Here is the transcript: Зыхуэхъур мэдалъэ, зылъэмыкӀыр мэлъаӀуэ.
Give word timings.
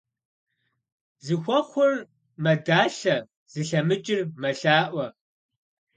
Зыхуэхъур 1.25 1.93
мэдалъэ, 2.43 3.17
зылъэмыкӀыр 3.51 4.19
мэлъаӀуэ. 4.41 5.07